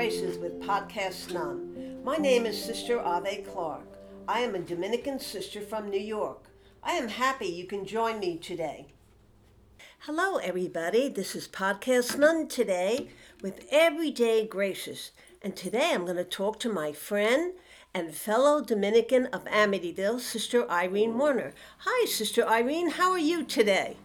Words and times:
With 0.00 0.62
Podcast 0.62 1.30
Nun. 1.34 2.02
My 2.02 2.16
name 2.16 2.46
is 2.46 2.58
Sister 2.58 2.98
Ave 2.98 3.42
Clark. 3.42 3.84
I 4.26 4.40
am 4.40 4.54
a 4.54 4.58
Dominican 4.58 5.18
sister 5.18 5.60
from 5.60 5.90
New 5.90 6.00
York. 6.00 6.46
I 6.82 6.92
am 6.92 7.08
happy 7.08 7.48
you 7.48 7.66
can 7.66 7.84
join 7.84 8.18
me 8.18 8.38
today. 8.38 8.86
Hello, 9.98 10.38
everybody. 10.38 11.10
This 11.10 11.36
is 11.36 11.46
Podcast 11.46 12.18
Nun 12.18 12.48
today 12.48 13.10
with 13.42 13.66
Everyday 13.70 14.46
Graces. 14.46 15.10
And 15.42 15.54
today 15.54 15.90
I'm 15.92 16.06
going 16.06 16.16
to 16.16 16.24
talk 16.24 16.58
to 16.60 16.72
my 16.72 16.92
friend 16.92 17.52
and 17.92 18.14
fellow 18.14 18.64
Dominican 18.64 19.26
of 19.26 19.44
Amityville, 19.44 20.20
Sister 20.20 20.66
Irene 20.70 21.18
Weiner. 21.18 21.52
Hi, 21.80 22.06
Sister 22.06 22.48
Irene. 22.48 22.92
How 22.92 23.10
are 23.10 23.18
you 23.18 23.44
today? 23.44 23.98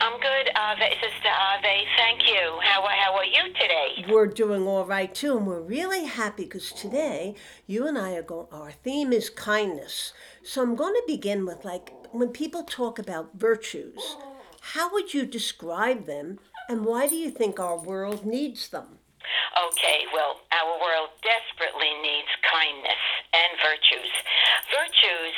I'm 0.00 0.20
good, 0.20 0.50
Ave, 0.54 0.90
Sister 1.00 1.28
Ave. 1.28 1.84
Thank 1.96 2.28
you. 2.28 2.58
How, 2.62 2.82
how 2.86 3.16
are 3.16 3.24
you 3.24 3.52
today? 3.54 4.04
We're 4.08 4.26
doing 4.26 4.64
all 4.66 4.84
right 4.84 5.12
too, 5.12 5.36
and 5.36 5.46
we're 5.46 5.60
really 5.60 6.04
happy 6.04 6.44
because 6.44 6.70
today 6.70 7.34
you 7.66 7.86
and 7.88 7.98
I 7.98 8.14
are 8.14 8.22
going. 8.22 8.46
Our 8.52 8.70
theme 8.70 9.12
is 9.12 9.28
kindness. 9.28 10.12
So 10.44 10.62
I'm 10.62 10.76
going 10.76 10.94
to 10.94 11.02
begin 11.06 11.44
with 11.46 11.64
like 11.64 11.92
when 12.12 12.28
people 12.28 12.62
talk 12.62 13.00
about 13.00 13.30
virtues, 13.34 14.16
how 14.60 14.92
would 14.92 15.14
you 15.14 15.26
describe 15.26 16.06
them, 16.06 16.38
and 16.68 16.84
why 16.84 17.08
do 17.08 17.16
you 17.16 17.30
think 17.30 17.58
our 17.58 17.78
world 17.78 18.24
needs 18.24 18.68
them? 18.68 18.98
Okay, 19.58 20.06
well, 20.14 20.38
our 20.54 20.78
world 20.80 21.10
desperately 21.26 21.90
needs 22.00 22.30
kindness 22.46 23.02
and 23.34 23.50
virtues. 23.60 24.12
Virtues, 24.70 25.36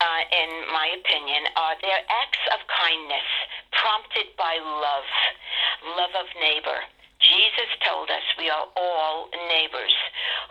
uh, 0.00 0.22
in 0.30 0.50
my 0.72 0.94
opinion, 0.94 1.50
are 1.56 1.76
their 1.82 2.00
acts 2.06 2.44
of 2.54 2.60
kindness 2.70 3.28
prompted 3.78 4.32
by 4.38 4.58
love, 4.58 5.08
love 5.96 6.14
of 6.18 6.28
neighbor. 6.40 6.80
Jesus 7.18 7.70
told 7.82 8.08
us 8.08 8.22
we 8.38 8.46
are 8.46 8.66
all 8.78 9.28
neighbors. 9.50 9.94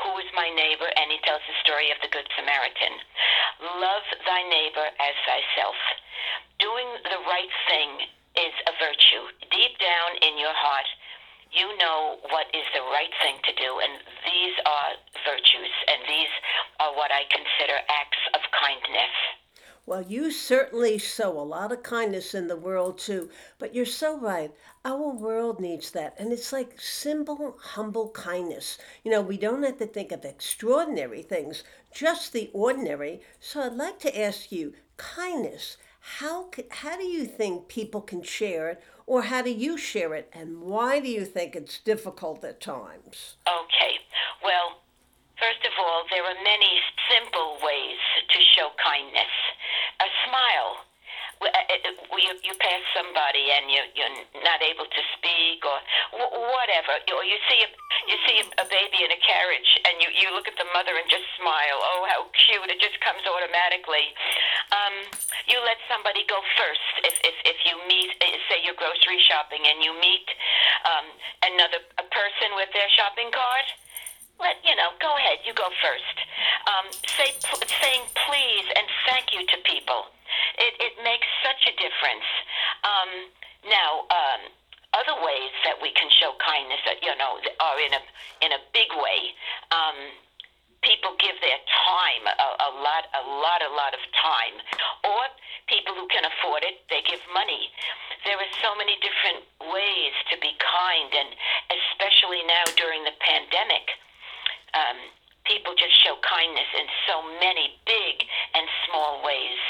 Who 0.03 0.11
is 0.19 0.27
my 0.35 0.51
neighbor? 0.51 0.87
And 0.99 1.07
he 1.11 1.19
tells 1.23 1.41
the 1.47 1.55
story 1.63 1.89
of 1.95 1.99
the 2.03 2.11
Good 2.11 2.27
Samaritan. 2.35 2.93
Love 3.79 4.05
thy 4.27 4.41
neighbor 4.51 4.87
as 4.99 5.15
thyself. 5.23 5.79
Doing 6.59 6.89
the 7.07 7.21
right 7.23 7.53
thing 7.67 8.07
is 8.35 8.55
a 8.67 8.73
virtue. 8.79 9.23
Deep 9.51 9.77
down 9.79 10.11
in 10.23 10.39
your 10.39 10.53
heart, 10.55 10.87
you 11.51 11.67
know 11.77 12.19
what 12.31 12.47
is 12.51 12.67
the 12.73 12.83
right 12.91 13.13
thing 13.23 13.37
to 13.43 13.53
do, 13.55 13.69
and 13.79 13.93
these 14.25 14.55
are 14.65 14.91
virtues, 15.23 15.75
and 15.87 15.99
these 16.07 16.33
are 16.79 16.91
what 16.95 17.11
I 17.11 17.23
consider 17.31 17.79
acts 17.87 18.23
of 18.33 18.41
kindness. 18.51 19.15
Well, 19.87 20.01
you 20.01 20.31
certainly 20.31 20.97
show 20.97 21.31
a 21.31 21.47
lot 21.47 21.71
of 21.71 21.81
kindness 21.81 22.35
in 22.35 22.49
the 22.49 22.57
world 22.57 22.97
too, 22.99 23.29
but 23.57 23.73
you're 23.73 23.85
so 23.85 24.19
right. 24.19 24.51
Our 24.83 25.15
world 25.15 25.61
needs 25.61 25.91
that. 25.91 26.13
And 26.19 26.33
it's 26.33 26.51
like 26.51 26.81
simple, 26.81 27.55
humble 27.57 28.09
kindness. 28.09 28.77
You 29.05 29.11
know, 29.11 29.21
we 29.21 29.37
don't 29.37 29.63
have 29.63 29.77
to 29.77 29.85
think 29.87 30.11
of 30.11 30.25
extraordinary 30.25 31.21
things, 31.21 31.63
just 31.93 32.33
the 32.33 32.49
ordinary. 32.51 33.21
So 33.39 33.61
I'd 33.61 33.75
like 33.75 33.99
to 33.99 34.21
ask 34.21 34.51
you 34.51 34.73
kindness. 34.97 35.77
How, 35.99 36.47
how 36.69 36.97
do 36.97 37.03
you 37.03 37.25
think 37.25 37.67
people 37.67 38.01
can 38.01 38.23
share 38.23 38.69
it, 38.69 38.83
or 39.05 39.23
how 39.23 39.41
do 39.41 39.51
you 39.51 39.77
share 39.77 40.13
it, 40.15 40.29
and 40.33 40.61
why 40.61 40.99
do 40.99 41.07
you 41.07 41.25
think 41.25 41.55
it's 41.55 41.79
difficult 41.79 42.43
at 42.43 42.59
times? 42.59 43.35
Okay, 43.47 43.99
well, 44.43 44.81
first 45.39 45.63
of 45.65 45.71
all, 45.79 46.03
there 46.09 46.23
are 46.23 46.43
many 46.43 46.79
simple 47.09 47.57
ways 47.63 47.99
to 48.29 48.39
show 48.55 48.69
kindness 48.83 49.33
a 49.99 50.09
smile. 50.27 50.83
Uh, 51.37 51.45
uh, 51.45 52.17
you, 52.17 52.33
you 52.41 52.53
pass 52.57 52.81
somebody 52.97 53.53
and 53.53 53.69
you, 53.69 53.77
you're 53.93 54.41
not 54.41 54.57
able 54.57 54.89
to 54.89 55.01
speak 55.13 55.61
or 55.61 55.77
whatever, 56.33 56.97
or 57.13 57.21
you 57.21 57.37
see 57.45 57.61
a, 57.61 57.69
you 58.09 58.17
see 58.25 58.41
a 58.41 58.65
baby 58.65 59.05
in 59.05 59.13
a 59.13 59.21
carriage 59.21 59.69
and 59.85 60.01
you, 60.01 60.09
you 60.17 60.33
look 60.33 60.49
at 60.49 60.57
the 60.57 60.65
mother 60.73 60.97
and 60.97 61.05
just 61.05 61.29
smile. 61.37 61.77
Oh, 61.77 62.09
how 62.09 62.25
cute! 62.33 62.65
It 62.73 62.81
just 62.81 62.97
comes 63.05 63.21
automatically. 63.21 64.17
Um, 64.67 64.95
you 65.47 65.57
let 65.63 65.79
somebody 65.87 66.27
go 66.27 66.39
first. 66.59 66.83
If, 67.07 67.15
if, 67.23 67.35
if 67.55 67.57
you 67.63 67.79
meet, 67.87 68.11
uh, 68.19 68.35
say 68.51 68.59
you're 68.63 68.75
grocery 68.75 69.19
shopping 69.23 69.63
and 69.63 69.79
you 69.79 69.95
meet 69.95 70.27
um, 70.83 71.07
another 71.43 71.79
a 71.95 72.05
person 72.11 72.51
with 72.59 72.67
their 72.75 72.89
shopping 72.99 73.31
cart, 73.31 73.67
let 74.39 74.59
you 74.67 74.75
know. 74.75 74.93
Go 74.99 75.15
ahead. 75.17 75.41
You 75.47 75.53
go 75.55 75.71
first. 75.81 76.17
Um, 76.67 76.85
say 77.15 77.33
saying 77.81 78.05
please 78.27 78.67
and 78.75 78.85
thank 79.07 79.33
you 79.33 79.41
to 79.47 79.57
people. 79.65 80.11
It 80.59 80.73
it 80.77 80.93
makes 81.01 81.25
such 81.41 81.63
a 81.65 81.73
difference. 81.79 82.27
Um, 82.83 83.11
now, 83.65 84.05
um, 84.11 84.41
other 84.93 85.17
ways 85.23 85.53
that 85.65 85.81
we 85.81 85.91
can 85.91 86.07
show 86.21 86.35
kindness, 86.39 86.79
that 86.85 87.01
you 87.01 87.13
know, 87.17 87.41
are 87.59 87.79
in 87.81 87.93
a 87.93 88.01
in 88.45 88.51
a 88.53 88.61
big 88.73 88.91
way. 88.93 89.33
Um, 89.73 90.13
people 90.83 91.17
give 91.19 91.35
their 91.41 91.61
time, 91.87 92.23
a, 92.27 92.47
a 92.67 92.71
lot, 92.81 93.03
a 93.13 93.23
lot, 93.41 93.59
a 93.65 93.71
lot 93.73 93.93
of 93.93 94.01
time, 94.17 94.55
or 95.03 95.21
people 95.67 95.93
who 95.97 96.07
can 96.07 96.23
afford 96.25 96.63
it, 96.63 96.85
they 96.89 97.01
give 97.05 97.19
money. 97.33 97.69
There 98.23 98.37
are 98.37 98.53
so 98.61 98.75
many 98.77 98.95
different 99.01 99.43
ways 99.71 100.13
to 100.31 100.35
be 100.39 100.53
kind, 100.59 101.09
and 101.11 101.29
especially 101.71 102.45
now 102.45 102.65
during 102.77 103.03
the 103.03 103.15
pandemic 103.19 103.85
um, 104.73 104.97
people 105.45 105.73
just 105.73 105.95
show 106.03 106.15
kindness 106.21 106.69
in 106.75 106.87
so 107.07 107.23
many 107.39 107.79
big 107.85 108.15
and 108.53 108.67
small 108.87 109.23
ways. 109.23 109.61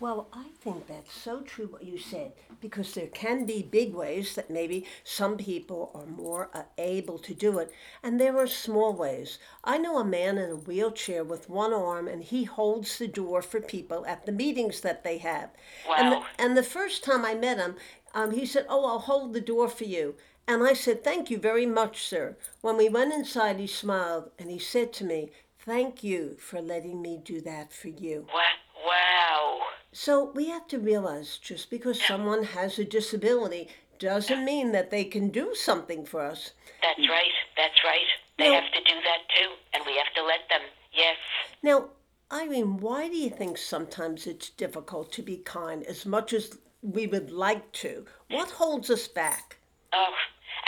Well, 0.00 0.28
I 0.32 0.46
think 0.62 0.86
that's 1.08 1.22
so 1.22 1.40
true 1.40 1.68
what 1.68 1.84
you 1.84 1.96
said, 1.96 2.32
because 2.60 2.92
there 2.92 3.06
can 3.06 3.46
be 3.46 3.62
big 3.62 3.94
ways 3.94 4.34
that 4.34 4.50
maybe 4.50 4.84
some 5.04 5.38
people 5.38 5.90
are 5.94 6.04
more 6.04 6.50
uh, 6.52 6.64
able 6.76 7.18
to 7.20 7.32
do 7.32 7.58
it, 7.58 7.72
and 8.02 8.20
there 8.20 8.36
are 8.36 8.46
small 8.46 8.92
ways. 8.92 9.38
I 9.64 9.78
know 9.78 9.98
a 9.98 10.04
man 10.04 10.36
in 10.36 10.50
a 10.50 10.56
wheelchair 10.56 11.24
with 11.24 11.48
one 11.48 11.72
arm, 11.72 12.08
and 12.08 12.22
he 12.22 12.44
holds 12.44 12.98
the 12.98 13.08
door 13.08 13.40
for 13.40 13.60
people 13.60 14.04
at 14.04 14.26
the 14.26 14.32
meetings 14.32 14.82
that 14.82 15.02
they 15.02 15.16
have. 15.18 15.50
Wow. 15.88 15.94
And 15.96 16.12
the, 16.12 16.22
and 16.38 16.56
the 16.56 16.62
first 16.62 17.02
time 17.02 17.24
I 17.24 17.34
met 17.34 17.56
him, 17.56 17.76
um, 18.12 18.32
he 18.32 18.44
said, 18.44 18.66
Oh, 18.68 18.84
I'll 18.84 18.98
hold 18.98 19.32
the 19.32 19.40
door 19.40 19.68
for 19.68 19.84
you. 19.84 20.14
And 20.46 20.62
I 20.62 20.74
said, 20.74 21.02
Thank 21.02 21.30
you 21.30 21.38
very 21.38 21.66
much, 21.66 22.04
sir. 22.04 22.36
When 22.60 22.76
we 22.76 22.90
went 22.90 23.14
inside, 23.14 23.58
he 23.58 23.66
smiled 23.66 24.30
and 24.38 24.50
he 24.50 24.58
said 24.58 24.92
to 24.94 25.04
me, 25.04 25.30
Thank 25.58 26.04
you 26.04 26.36
for 26.38 26.60
letting 26.60 27.00
me 27.00 27.18
do 27.22 27.40
that 27.42 27.72
for 27.72 27.88
you. 27.88 28.26
Wow. 28.32 28.58
So 30.00 30.30
we 30.32 30.48
have 30.50 30.68
to 30.68 30.78
realize 30.78 31.38
just 31.38 31.70
because 31.70 32.00
someone 32.00 32.44
has 32.44 32.78
a 32.78 32.84
disability 32.84 33.66
doesn't 33.98 34.44
mean 34.44 34.70
that 34.70 34.92
they 34.92 35.02
can 35.02 35.28
do 35.28 35.56
something 35.56 36.06
for 36.06 36.20
us. 36.20 36.52
That's 36.80 37.08
right. 37.10 37.34
That's 37.56 37.82
right. 37.82 38.06
They 38.38 38.48
now, 38.48 38.60
have 38.60 38.72
to 38.74 38.78
do 38.78 38.94
that 38.94 39.22
too, 39.34 39.50
and 39.74 39.82
we 39.84 39.96
have 39.96 40.14
to 40.14 40.22
let 40.22 40.48
them. 40.48 40.60
Yes. 40.92 41.16
Now, 41.64 41.86
Irene, 42.32 42.76
why 42.76 43.08
do 43.08 43.16
you 43.16 43.28
think 43.28 43.58
sometimes 43.58 44.28
it's 44.28 44.50
difficult 44.50 45.10
to 45.14 45.22
be 45.22 45.38
kind 45.38 45.82
as 45.82 46.06
much 46.06 46.32
as 46.32 46.56
we 46.80 47.08
would 47.08 47.32
like 47.32 47.72
to? 47.82 48.06
What 48.30 48.50
holds 48.50 48.90
us 48.90 49.08
back? 49.08 49.56
Oh, 49.92 50.14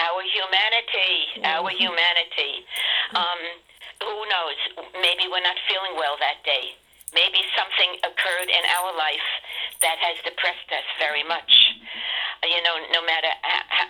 our 0.00 0.22
humanity, 0.26 1.44
our 1.44 1.70
mm-hmm. 1.70 1.78
humanity. 1.78 2.66
Um, 3.14 3.38
who 4.02 4.26
knows? 4.26 4.90
Maybe 5.00 5.30
we're 5.30 5.40
not 5.40 5.56
feeling 5.68 5.94
well 5.94 6.16
that 6.18 6.42
day. 6.44 6.74
Maybe 7.14 7.38
something 7.58 7.90
occurred 8.06 8.10
in 8.10 8.19
our 8.78 8.90
life 8.94 9.30
that 9.82 9.98
has 9.98 10.16
depressed 10.22 10.70
us 10.70 10.86
very 10.98 11.24
much. 11.24 11.50
You 12.44 12.62
know, 12.62 12.76
no 12.94 13.02
matter 13.04 13.30
how, 13.42 13.88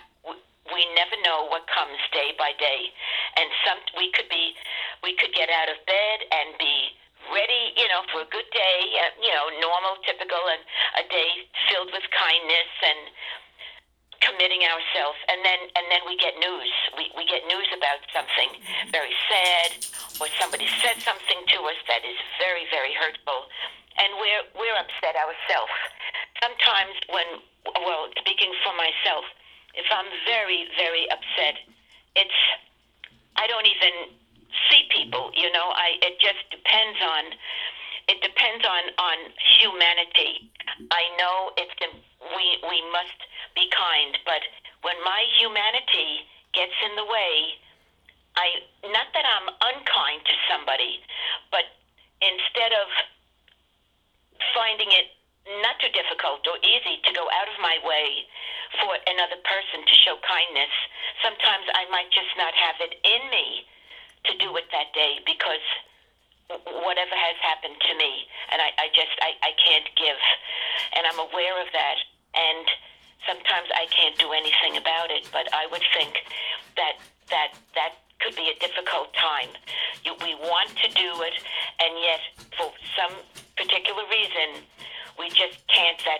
we 0.69 0.87
never 0.95 1.17
know 1.25 1.49
what 1.51 1.67
comes 1.67 1.99
day 2.13 2.31
by 2.37 2.55
day, 2.55 2.91
and 3.37 3.47
some 3.65 3.79
we 3.97 4.11
could 4.13 4.29
be, 4.29 4.55
we 5.03 5.15
could 5.17 5.33
get 5.33 5.49
out 5.49 5.67
of 5.67 5.77
bed 5.85 6.17
and 6.31 6.55
be 6.57 6.95
ready, 7.29 7.75
you 7.77 7.87
know, 7.91 8.01
for 8.09 8.25
a 8.25 8.29
good 8.29 8.47
day, 8.49 8.77
uh, 8.97 9.13
you 9.21 9.29
know, 9.29 9.45
normal, 9.61 9.99
typical, 10.05 10.41
and 10.49 10.61
a 10.97 11.05
day 11.09 11.29
filled 11.69 11.93
with 11.93 12.05
kindness 12.13 12.71
and 12.81 12.99
committing 14.21 14.61
ourselves. 14.63 15.17
And 15.29 15.41
then 15.41 15.59
and 15.75 15.85
then 15.89 16.01
we 16.05 16.15
get 16.17 16.37
news. 16.37 16.71
We, 16.97 17.09
we 17.17 17.25
get 17.25 17.45
news 17.49 17.67
about 17.73 18.01
something 18.13 18.53
very 18.93 19.13
sad 19.27 19.69
or 20.21 20.29
somebody 20.37 20.69
said 20.81 21.01
something 21.01 21.41
to 21.57 21.57
us 21.67 21.79
that 21.89 22.05
is 22.05 22.17
very 22.37 22.69
very 22.69 22.93
hurtful 22.93 23.49
we're 25.01 25.17
ourselves 25.17 25.75
sometimes 26.41 26.95
when 27.09 27.27
well 27.85 28.07
speaking 28.17 28.53
for 28.63 28.73
myself 28.77 29.25
if 29.73 29.85
i'm 29.91 30.09
very 30.25 30.69
very 30.77 31.09
upset 31.11 31.57
it's 32.15 32.39
i 33.37 33.45
don't 33.47 33.67
even 33.67 34.13
see 34.69 34.85
people 34.93 35.31
you 35.35 35.51
know 35.51 35.73
i 35.73 35.97
it 36.01 36.17
just 36.21 36.41
depends 36.49 36.99
on 37.01 37.23
it 38.09 38.19
depends 38.21 38.65
on 38.65 38.83
on 38.97 39.17
humanity 39.59 40.49
i 40.91 41.03
know 41.17 41.51
it's 41.57 41.71
we 42.21 42.61
we 42.69 42.79
must 42.91 43.17
be 43.55 43.67
kind. 43.73 44.17
But 44.25 44.43
when 44.85 44.97
my 45.03 45.25
humanity 45.37 46.27
gets 46.53 46.75
in 46.85 46.93
the 46.95 47.07
way, 47.07 47.57
I 48.37 48.47
not 48.91 49.09
that 49.13 49.25
I'm 49.25 49.47
unkind 49.49 50.21
to 50.25 50.35
somebody, 50.47 51.01
but 51.49 51.65
finding 54.61 54.93
it 54.93 55.09
not 55.65 55.73
too 55.81 55.89
difficult 55.89 56.45
or 56.45 56.61
easy 56.61 57.01
to 57.01 57.09
go 57.17 57.25
out 57.33 57.49
of 57.49 57.57
my 57.57 57.81
way 57.81 58.29
for 58.77 58.93
another 59.09 59.41
person 59.41 59.81
to 59.81 59.95
show 60.05 60.13
kindness, 60.21 60.69
sometimes 61.25 61.65
I 61.73 61.89
might 61.89 62.13
just 62.13 62.29
not 62.37 62.53
have 62.53 62.77
it 62.85 62.93
in 63.01 63.23
me 63.33 63.65
to 64.29 64.37
do 64.37 64.53
it 64.53 64.69
that 64.69 64.93
day 64.93 65.17
because 65.25 65.65
whatever 66.85 67.15
has 67.17 67.37
happened 67.41 67.73
to 67.89 67.93
me 67.97 68.29
and 68.53 68.61
I, 68.61 68.69
I 68.85 68.87
just 68.93 69.17
I, 69.17 69.33
I 69.41 69.51
can't 69.57 69.89
give. 69.97 70.21
And 70.93 71.09
I'm 71.09 71.17
aware 71.17 71.57
of 71.57 71.73
that 71.73 71.97
and 72.37 72.65
sometimes 73.25 73.65
I 73.73 73.89
can't 73.89 74.17
do 74.21 74.29
anything 74.29 74.77
about 74.77 75.09
it 75.09 75.25
but 75.33 75.49
I 75.57 75.65
would 75.73 75.83
think 75.97 76.21
that 76.77 77.01
that 77.33 77.57
that 77.73 77.97
could 78.21 78.37
be 78.37 78.53
a 78.53 78.57
difficult 78.61 79.09
time. 79.17 79.49
You, 80.05 80.13
we 80.21 80.37
want 80.37 80.69
to 80.69 80.87
do 80.93 81.09
it 81.25 81.35
and 81.81 81.91
yet 81.97 82.21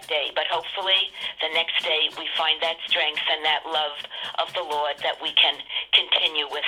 that 0.02 0.08
day. 0.08 0.32
But 0.36 0.46
hopefully, 0.50 1.10
the 1.42 1.54
next 1.54 1.84
day 1.84 2.10
we 2.18 2.28
find 2.38 2.62
that 2.62 2.78
strength 2.88 3.22
and 3.32 3.46
that 3.46 3.64
love 3.66 3.98
of 4.40 4.54
the 4.54 4.62
Lord 4.62 4.96
that 5.04 5.16
we 5.22 5.32
can 5.34 5.56
continue 5.94 6.46
with 6.52 6.64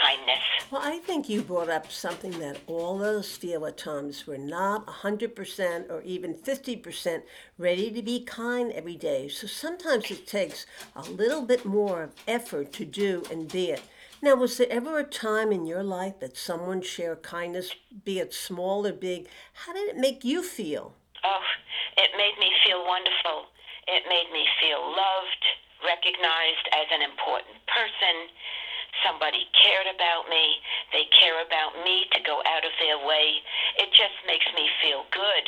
kindness. 0.00 0.42
Well, 0.70 0.82
I 0.84 0.98
think 0.98 1.28
you 1.28 1.42
brought 1.42 1.68
up 1.68 1.90
something 1.90 2.38
that 2.38 2.58
all 2.66 3.02
of 3.02 3.16
us 3.18 3.36
feel 3.36 3.66
at 3.66 3.76
times. 3.76 4.26
We're 4.26 4.36
not 4.36 4.86
100% 4.86 5.90
or 5.90 6.02
even 6.02 6.34
50% 6.34 7.22
ready 7.56 7.90
to 7.90 8.02
be 8.02 8.20
kind 8.20 8.72
every 8.72 8.96
day. 8.96 9.28
So 9.28 9.46
sometimes 9.46 10.10
it 10.10 10.26
takes 10.26 10.66
a 10.94 11.02
little 11.02 11.42
bit 11.42 11.64
more 11.64 12.02
of 12.02 12.12
effort 12.26 12.72
to 12.74 12.84
do 12.84 13.22
and 13.30 13.50
be 13.50 13.70
it. 13.70 13.82
Now, 14.20 14.34
was 14.34 14.56
there 14.56 14.66
ever 14.68 14.98
a 14.98 15.04
time 15.04 15.52
in 15.52 15.64
your 15.64 15.84
life 15.84 16.18
that 16.18 16.36
someone 16.36 16.82
shared 16.82 17.22
kindness, 17.22 17.70
be 18.04 18.18
it 18.18 18.34
small 18.34 18.84
or 18.84 18.92
big? 18.92 19.28
How 19.52 19.72
did 19.72 19.88
it 19.88 19.96
make 19.96 20.24
you 20.24 20.42
feel? 20.42 20.94
Oh, 21.24 21.44
it 21.98 22.10
made 22.16 22.36
me 22.38 22.50
feel 22.66 22.84
wonderful. 22.86 23.50
It 23.88 24.04
made 24.08 24.30
me 24.32 24.44
feel 24.60 24.82
loved, 24.82 25.44
recognized 25.82 26.66
as 26.76 26.88
an 26.92 27.02
important 27.02 27.58
person. 27.66 28.28
Somebody 29.06 29.46
cared 29.62 29.86
about 29.88 30.28
me. 30.28 30.60
They 30.92 31.06
care 31.18 31.40
about 31.44 31.84
me 31.84 32.06
to 32.12 32.20
go 32.22 32.42
out 32.44 32.64
of 32.64 32.74
their 32.78 32.98
way. 33.06 33.42
It 33.78 33.90
just 33.90 34.18
makes 34.26 34.46
me 34.54 34.68
feel 34.82 35.04
good. 35.12 35.44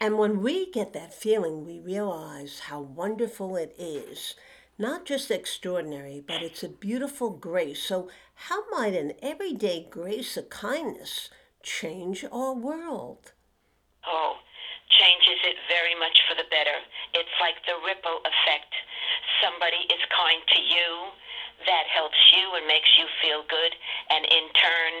And 0.00 0.18
when 0.18 0.42
we 0.42 0.70
get 0.70 0.92
that 0.92 1.14
feeling, 1.14 1.64
we 1.64 1.78
realize 1.78 2.68
how 2.68 2.80
wonderful 2.80 3.56
it 3.56 3.74
is. 3.78 4.34
Not 4.76 5.04
just 5.06 5.30
extraordinary, 5.30 6.22
but 6.26 6.42
it's 6.42 6.64
a 6.64 6.68
beautiful 6.68 7.30
grace. 7.30 7.82
So, 7.82 8.08
how 8.34 8.68
might 8.70 8.94
an 8.94 9.12
everyday 9.22 9.86
grace 9.88 10.36
of 10.36 10.50
kindness 10.50 11.30
change 11.62 12.24
our 12.32 12.52
world? 12.52 13.32
Oh, 14.04 14.38
changes 14.98 15.38
it 15.44 15.56
very 15.70 15.94
much 15.98 16.16
for 16.28 16.34
the 16.34 16.46
better. 16.50 16.78
It's 17.14 17.36
like 17.40 17.58
the 17.66 17.78
ripple 17.82 18.22
effect. 18.22 18.72
Somebody 19.42 19.86
is 19.90 20.02
kind 20.14 20.40
to 20.40 20.60
you, 20.60 20.88
that 21.66 21.86
helps 21.86 22.18
you 22.32 22.54
and 22.56 22.66
makes 22.66 22.90
you 22.98 23.06
feel 23.22 23.42
good, 23.48 23.72
and 24.10 24.24
in 24.26 24.46
turn, 24.58 24.94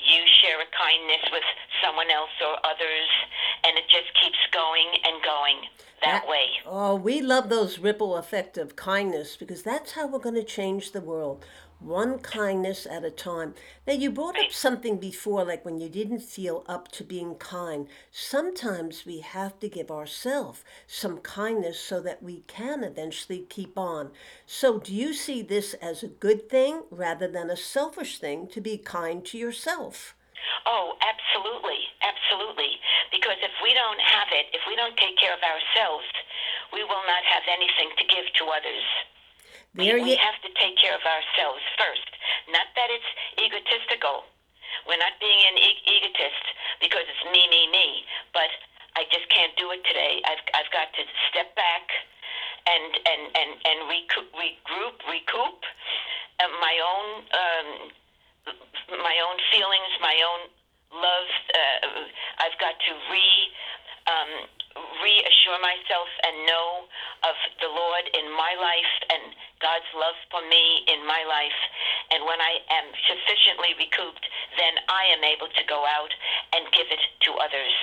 you 0.00 0.20
share 0.40 0.60
a 0.60 0.68
kindness 0.72 1.24
with 1.30 1.44
someone 1.84 2.10
else 2.10 2.32
or 2.40 2.56
others, 2.64 3.10
and 3.64 3.76
it 3.76 3.84
just 3.88 4.08
keeps 4.20 4.38
going 4.52 4.88
and 5.04 5.22
going 5.22 5.56
that, 6.02 6.22
that 6.22 6.28
way. 6.28 6.46
Oh, 6.66 6.94
we 6.94 7.20
love 7.20 7.48
those 7.48 7.78
ripple 7.78 8.16
effect 8.16 8.58
of 8.58 8.76
kindness 8.76 9.36
because 9.36 9.62
that's 9.62 9.92
how 9.92 10.06
we're 10.06 10.18
going 10.18 10.34
to 10.34 10.44
change 10.44 10.92
the 10.92 11.00
world 11.00 11.44
one 11.80 12.18
kindness 12.18 12.86
at 12.86 13.04
a 13.04 13.10
time. 13.10 13.54
Now, 13.86 13.94
you 13.94 14.10
brought 14.10 14.38
up 14.38 14.50
something 14.50 14.98
before, 14.98 15.44
like 15.44 15.64
when 15.64 15.80
you 15.80 15.88
didn't 15.88 16.22
feel 16.22 16.64
up 16.66 16.88
to 16.92 17.04
being 17.04 17.36
kind. 17.36 17.88
Sometimes 18.10 19.06
we 19.06 19.20
have 19.20 19.58
to 19.60 19.68
give 19.68 19.90
ourselves 19.90 20.64
some 20.86 21.18
kindness 21.18 21.78
so 21.78 22.00
that 22.00 22.22
we 22.22 22.42
can 22.46 22.82
eventually 22.82 23.46
keep 23.48 23.78
on. 23.78 24.10
So, 24.46 24.78
do 24.78 24.94
you 24.94 25.14
see 25.14 25.42
this 25.42 25.74
as 25.74 26.02
a 26.02 26.08
good 26.08 26.48
thing 26.50 26.82
rather 26.90 27.28
than 27.28 27.50
a 27.50 27.56
selfish 27.56 28.18
thing 28.18 28.48
to 28.48 28.60
be 28.60 28.76
kind 28.78 29.24
to 29.26 29.38
yourself? 29.38 30.14
Oh, 30.66 30.96
absolutely. 31.00 31.78
Absolutely. 32.02 32.78
Because 33.10 33.38
if 33.42 33.52
we 33.62 33.72
don't 33.74 34.00
have 34.00 34.28
it, 34.32 34.46
if 34.52 34.62
we 34.66 34.76
don't 34.76 34.96
take 34.96 35.16
care 35.18 35.34
of 35.34 35.42
ourselves, 35.42 36.06
we 36.72 36.82
will 36.84 37.04
not 37.06 37.24
have 37.24 37.42
anything 37.48 37.90
to 37.96 38.04
give 38.04 38.26
to 38.38 38.44
others. 38.50 38.84
There 39.78 39.94
we, 40.02 40.10
we 40.10 40.16
have 40.18 40.34
to 40.42 40.50
take 40.58 40.74
care 40.82 40.94
of 40.94 41.04
ourselves 41.06 41.62
first. 41.78 42.10
Not 42.50 42.66
that 42.74 42.90
it's 42.90 43.10
egotistical. 43.38 44.26
We're 44.90 44.98
not 44.98 45.14
being 45.22 45.38
an 45.54 45.56
e- 45.56 45.82
egotist 45.86 46.44
because 46.82 47.06
it's 47.06 47.24
me, 47.30 47.46
me, 47.46 47.70
me. 47.70 48.02
But 48.34 48.50
I 48.98 49.06
just 49.14 49.30
can't 49.30 49.54
do 49.54 49.70
it 49.70 49.78
today. 49.86 50.18
I've 50.26 50.42
I've 50.58 50.70
got 50.74 50.90
to 50.98 51.02
step 51.30 51.54
back 51.54 51.86
and 52.66 52.90
and 53.06 53.22
and 53.38 53.50
and 53.54 53.78
recoup, 53.86 54.28
regroup, 54.34 54.98
recoup 55.06 55.60
uh, 56.42 56.50
my 56.58 56.74
own 56.82 57.06
um, 57.30 57.68
my 58.98 59.16
own 59.22 59.38
feelings, 59.54 59.92
my 60.02 60.18
own 60.26 60.42
love. 60.90 61.30
Uh, 61.54 62.02
I've 62.42 62.58
got 62.58 62.74
to 62.82 62.92
re 63.14 63.28
um, 64.10 64.32
reassure 65.06 65.60
myself 65.62 66.08
and 66.26 66.34
know 66.50 66.68
of 67.30 67.36
the 67.62 67.70
Lord 67.70 68.04
in 68.14 68.26
my 68.34 68.52
life 68.58 68.94
and 69.10 69.22
God's 69.60 69.90
love 69.94 70.18
for 70.30 70.42
me 70.48 70.86
in 70.86 71.06
my 71.06 71.22
life. 71.26 71.60
And 72.10 72.24
when 72.24 72.40
I 72.40 72.62
am 72.70 72.86
sufficiently 73.06 73.74
recouped, 73.78 74.24
then 74.56 74.74
I 74.88 75.10
am 75.14 75.24
able 75.24 75.48
to 75.48 75.64
go 75.68 75.84
out 75.84 76.12
and 76.54 76.72
give 76.72 76.86
it 76.90 77.02
to 77.26 77.30
others. 77.34 77.74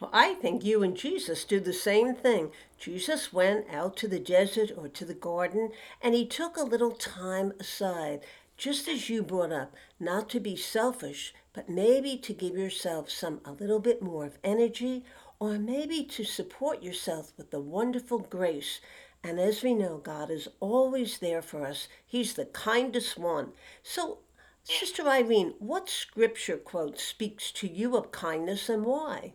Well, 0.00 0.10
I 0.12 0.34
think 0.34 0.64
you 0.64 0.82
and 0.82 0.96
Jesus 0.96 1.44
do 1.44 1.60
the 1.60 1.72
same 1.72 2.14
thing. 2.14 2.50
Jesus 2.78 3.32
went 3.32 3.66
out 3.72 3.96
to 3.98 4.08
the 4.08 4.18
desert 4.18 4.72
or 4.76 4.88
to 4.88 5.04
the 5.04 5.14
garden 5.14 5.70
and 6.02 6.14
he 6.14 6.26
took 6.26 6.56
a 6.56 6.64
little 6.64 6.90
time 6.90 7.52
aside, 7.60 8.20
just 8.56 8.88
as 8.88 9.08
you 9.08 9.22
brought 9.22 9.52
up, 9.52 9.74
not 10.00 10.28
to 10.30 10.40
be 10.40 10.56
selfish, 10.56 11.32
but 11.52 11.68
maybe 11.68 12.16
to 12.16 12.32
give 12.32 12.56
yourself 12.56 13.10
some 13.10 13.40
a 13.44 13.52
little 13.52 13.78
bit 13.78 14.02
more 14.02 14.24
of 14.24 14.38
energy 14.42 15.04
or 15.38 15.58
maybe 15.58 16.04
to 16.04 16.24
support 16.24 16.82
yourself 16.82 17.32
with 17.36 17.50
the 17.50 17.60
wonderful 17.60 18.18
grace. 18.18 18.80
And 19.24 19.38
as 19.38 19.62
we 19.62 19.74
know, 19.74 19.98
God 19.98 20.30
is 20.30 20.48
always 20.58 21.18
there 21.18 21.42
for 21.42 21.64
us. 21.64 21.88
He's 22.04 22.34
the 22.34 22.46
kindest 22.46 23.18
one. 23.18 23.52
So, 23.82 24.18
Sister 24.64 25.08
Irene, 25.08 25.54
what 25.58 25.88
scripture 25.88 26.56
quote 26.56 26.98
speaks 26.98 27.52
to 27.52 27.68
you 27.68 27.96
of 27.96 28.10
kindness 28.10 28.68
and 28.68 28.84
why? 28.84 29.34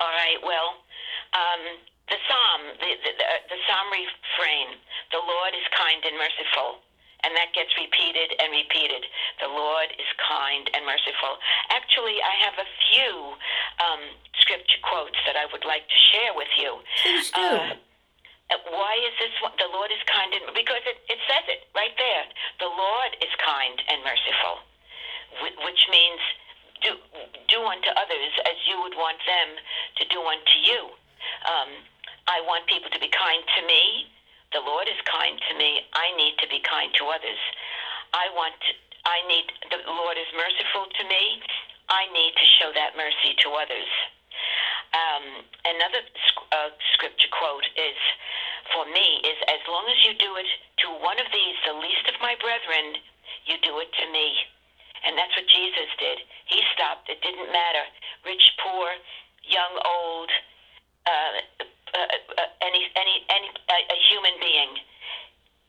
All 0.00 0.08
right, 0.14 0.38
well, 0.42 0.78
um, 1.34 1.62
the 2.08 2.18
psalm, 2.26 2.62
the, 2.78 2.90
the, 3.02 3.12
the, 3.18 3.26
the 3.50 3.60
psalm 3.66 3.86
refrain, 3.90 4.78
the 5.10 5.18
Lord 5.18 5.52
is 5.58 5.66
kind 5.76 6.02
and 6.06 6.16
merciful 6.16 6.82
and 7.24 7.36
that 7.36 7.52
gets 7.52 7.68
repeated 7.76 8.32
and 8.40 8.48
repeated. 8.52 9.04
The 9.40 9.48
Lord 9.48 9.92
is 9.92 10.08
kind 10.24 10.64
and 10.72 10.84
merciful. 10.86 11.36
Actually, 11.68 12.16
I 12.16 12.34
have 12.48 12.56
a 12.56 12.68
few 12.88 13.12
um, 13.76 14.02
scripture 14.40 14.80
quotes 14.80 15.20
that 15.28 15.36
I 15.36 15.44
would 15.52 15.64
like 15.64 15.84
to 15.84 15.98
share 16.12 16.32
with 16.32 16.48
you. 16.56 16.80
Please 17.04 17.30
do. 17.30 17.40
Uh, 17.40 17.76
why 18.70 18.98
is 19.06 19.14
this? 19.20 19.34
The 19.58 19.70
Lord 19.70 19.90
is 19.94 20.02
kind 20.10 20.34
and 20.34 20.50
because 20.54 20.82
it, 20.86 20.98
it 21.06 21.20
says 21.30 21.44
it 21.46 21.68
right 21.74 21.94
there. 21.96 22.24
The 22.58 22.70
Lord 22.70 23.12
is 23.22 23.32
kind 23.38 23.76
and 23.88 24.02
merciful, 24.02 24.56
which 25.66 25.82
means 25.90 26.20
do 26.82 26.96
do 27.46 27.60
unto 27.62 27.90
others 27.94 28.32
as 28.48 28.56
you 28.66 28.80
would 28.82 28.96
want 28.96 29.20
them 29.26 29.48
to 30.00 30.04
do 30.08 30.20
unto 30.24 30.56
you. 30.64 30.80
Um, 31.46 31.70
I 32.26 32.40
want 32.46 32.66
people 32.66 32.90
to 32.90 33.00
be 33.00 33.10
kind 33.10 33.42
to 33.58 33.62
me 33.66 34.10
the 34.50 34.58
Lord 34.66 34.90
is 34.90 34.98
kind 35.06 35.38
to 35.46 35.54
me. 35.54 35.86
I 35.94 36.10
need 36.18 36.34
to 36.42 36.48
be 36.50 36.58
kind 36.66 36.90
to 36.98 37.06
others. 37.06 37.38
I 38.10 38.26
want 38.34 38.58
I 39.04 39.24
need, 39.26 39.48
the 39.72 39.80
Lord 39.88 40.18
is 40.20 40.28
merciful 40.36 40.84
to 40.92 41.02
me. 41.08 41.40
I 41.88 42.04
need 42.12 42.36
to 42.36 42.46
show 42.60 42.70
that 42.74 42.96
mercy 42.96 43.32
to 43.42 43.48
others. 43.56 43.88
Um, 44.92 45.24
another 45.64 46.02
uh, 46.52 46.70
scripture 46.92 47.30
quote 47.32 47.64
is, 47.78 47.96
for 48.74 48.86
me, 48.86 49.20
is 49.26 49.38
as 49.48 49.62
long 49.68 49.86
as 49.90 49.98
you 50.04 50.14
do 50.18 50.36
it 50.36 50.48
to 50.86 50.88
one 51.02 51.18
of 51.18 51.28
these, 51.32 51.56
the 51.66 51.76
least 51.78 52.06
of 52.08 52.16
my 52.22 52.34
brethren, 52.38 52.98
you 53.46 53.56
do 53.62 53.78
it 53.82 53.90
to 54.00 54.06
me. 54.10 54.34
And 55.06 55.16
that's 55.16 55.32
what 55.32 55.48
Jesus 55.48 55.88
did. 55.96 56.18
He 56.46 56.60
stopped. 56.76 57.08
It 57.08 57.22
didn't 57.24 57.48
matter. 57.48 57.84
Rich, 58.24 58.44
poor, 58.60 58.88
young, 59.48 59.74
old, 59.80 60.30
uh, 61.08 61.32
uh, 61.96 62.08
uh, 62.36 62.50
any 62.60 62.84
any 62.94 63.24
any 63.32 63.48
a 63.70 63.98
human 64.12 64.36
being. 64.38 64.76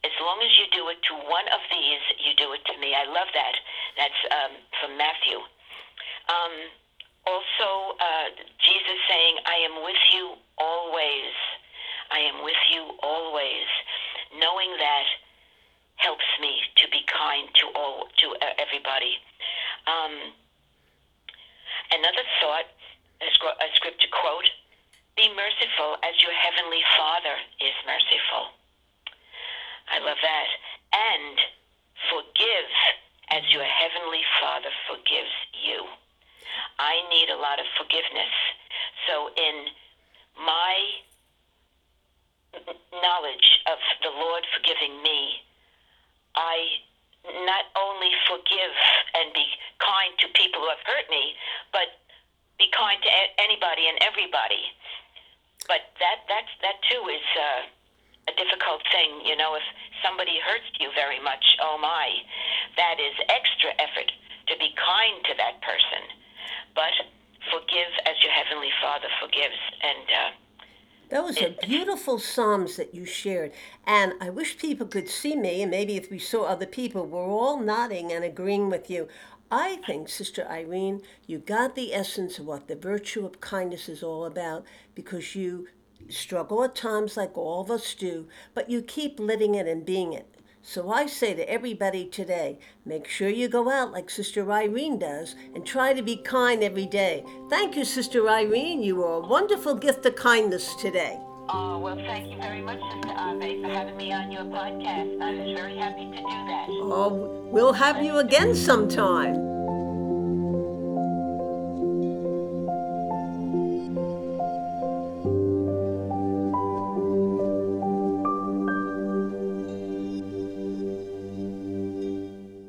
As 0.03 0.11
long 0.19 0.41
as 0.41 0.51
you 0.57 0.65
do 0.73 0.89
it 0.89 0.99
to 1.09 1.13
one 1.29 1.47
of 1.53 1.61
these, 1.69 2.03
you 2.19 2.33
do 2.35 2.51
it 2.53 2.65
to 2.65 2.75
me. 2.81 2.91
I 2.97 3.05
love 3.05 3.29
that. 3.33 3.55
That's 3.95 4.21
um, 4.33 4.51
from 4.81 4.97
Matthew. 4.97 5.39
Um, 6.27 6.53
also, 7.25 7.95
uh, 8.01 8.27
Jesus 8.59 8.99
saying, 9.07 9.35
"I 9.45 9.57
am 9.63 9.83
with 9.85 10.01
you 10.11 10.35
always. 10.57 11.31
Heavenly 34.11 34.27
Father 34.43 34.75
forgives 34.91 35.31
you. 35.55 35.87
I 36.79 36.99
need 37.07 37.31
a 37.31 37.39
lot 37.39 37.63
of 37.63 37.65
forgiveness. 37.79 38.35
So, 39.07 39.31
in 39.39 39.71
my 40.35 40.75
knowledge 42.91 43.47
of 43.71 43.79
the 44.03 44.11
Lord 44.11 44.43
forgiving 44.51 44.99
me, 44.99 45.47
I 46.35 46.83
not 47.23 47.71
only 47.79 48.11
forgive 48.27 48.75
and 49.15 49.31
be 49.31 49.47
kind 49.79 50.11
to 50.19 50.27
people 50.35 50.59
who 50.59 50.67
have 50.67 50.83
hurt 50.83 51.07
me, 51.07 51.31
but 51.71 51.95
be 52.59 52.67
kind 52.75 52.99
to 52.99 53.11
anybody 53.39 53.87
and 53.87 53.95
everybody. 54.03 54.75
But 55.71 55.87
that 56.03 56.27
that 56.27 56.51
that 56.59 56.83
too 56.91 57.07
is 57.07 57.23
uh, 57.39 57.63
a 58.27 58.33
difficult 58.35 58.83
thing, 58.91 59.23
you 59.23 59.39
know. 59.39 59.55
If 59.55 59.63
somebody 60.03 60.35
hurts 60.43 60.67
you 60.83 60.91
very 60.99 61.23
much, 61.23 61.45
oh 61.63 61.79
my, 61.79 62.11
that 62.77 62.97
is 62.99 63.15
extra 63.29 63.71
effort 63.79 64.11
to 64.47 64.53
be 64.57 64.73
kind 64.77 65.17
to 65.25 65.33
that 65.37 65.61
person. 65.61 66.03
But 66.75 66.93
forgive 67.51 67.91
as 68.05 68.15
your 68.23 68.31
heavenly 68.31 68.71
Father 68.81 69.07
forgives, 69.21 69.59
and. 69.81 70.07
Uh, 70.07 70.31
those 71.09 71.41
are 71.41 71.53
beautiful 71.67 72.19
Psalms 72.19 72.77
that 72.77 72.95
you 72.95 73.03
shared. 73.03 73.51
And 73.85 74.13
I 74.21 74.29
wish 74.29 74.57
people 74.57 74.87
could 74.87 75.09
see 75.09 75.35
me, 75.35 75.61
and 75.61 75.69
maybe 75.69 75.97
if 75.97 76.09
we 76.09 76.19
saw 76.19 76.45
other 76.45 76.65
people, 76.65 77.05
we're 77.05 77.27
all 77.27 77.59
nodding 77.59 78.13
and 78.13 78.23
agreeing 78.23 78.69
with 78.69 78.89
you. 78.89 79.09
I 79.51 79.75
think, 79.85 80.07
Sister 80.07 80.47
Irene, 80.49 81.01
you 81.27 81.39
got 81.39 81.75
the 81.75 81.93
essence 81.93 82.39
of 82.39 82.45
what 82.45 82.69
the 82.69 82.77
virtue 82.77 83.25
of 83.25 83.41
kindness 83.41 83.89
is 83.89 84.01
all 84.01 84.23
about 84.23 84.63
because 84.95 85.35
you 85.35 85.67
struggle 86.07 86.63
at 86.63 86.75
times 86.75 87.17
like 87.17 87.37
all 87.37 87.59
of 87.59 87.69
us 87.69 87.93
do, 87.93 88.27
but 88.53 88.69
you 88.69 88.81
keep 88.81 89.19
living 89.19 89.55
it 89.55 89.67
and 89.67 89.85
being 89.85 90.13
it. 90.13 90.33
So 90.63 90.91
I 90.91 91.07
say 91.07 91.33
to 91.33 91.49
everybody 91.49 92.05
today 92.05 92.59
make 92.85 93.07
sure 93.07 93.29
you 93.29 93.47
go 93.47 93.69
out 93.69 93.91
like 93.91 94.11
Sister 94.11 94.51
Irene 94.51 94.99
does 94.99 95.35
and 95.55 95.65
try 95.65 95.93
to 95.93 96.03
be 96.03 96.17
kind 96.17 96.63
every 96.63 96.85
day. 96.85 97.25
Thank 97.49 97.75
you, 97.75 97.83
Sister 97.83 98.29
Irene. 98.29 98.83
You 98.83 98.97
were 98.97 99.15
a 99.15 99.27
wonderful 99.27 99.73
gift 99.73 100.05
of 100.05 100.15
kindness 100.15 100.75
today. 100.75 101.19
Oh, 101.49 101.79
well, 101.79 101.95
thank 101.95 102.31
you 102.31 102.37
very 102.37 102.61
much, 102.61 102.79
Sister 102.93 103.09
Ave, 103.17 103.61
for 103.61 103.69
having 103.69 103.97
me 103.97 104.13
on 104.13 104.31
your 104.31 104.43
podcast. 104.43 105.19
I 105.19 105.33
was 105.33 105.59
very 105.59 105.77
happy 105.77 106.05
to 106.05 106.17
do 106.17 106.21
that. 106.21 106.67
Oh, 106.69 107.49
we'll 107.51 107.73
have 107.73 108.03
you 108.03 108.17
again 108.19 108.53
sometime. 108.53 109.60